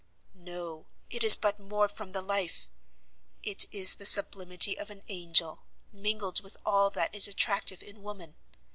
"No, 0.33 0.87
it 1.11 1.23
is 1.23 1.35
but 1.35 1.59
more 1.59 1.87
from 1.87 2.11
the 2.11 2.23
life; 2.23 2.69
it 3.43 3.65
is 3.71 3.93
the 3.93 4.05
sublimity 4.07 4.75
of 4.75 4.89
an 4.89 5.03
angel, 5.09 5.65
mingled 5.91 6.41
with 6.41 6.57
all 6.65 6.89
that 6.89 7.13
is 7.13 7.27
attractive 7.27 7.83
in 7.83 8.01
woman. 8.01 8.33